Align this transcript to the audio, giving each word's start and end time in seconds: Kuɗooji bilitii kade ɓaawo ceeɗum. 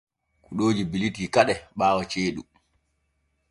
Kuɗooji 0.45 0.83
bilitii 0.91 1.31
kade 1.33 1.53
ɓaawo 1.77 2.01
ceeɗum. 2.11 2.47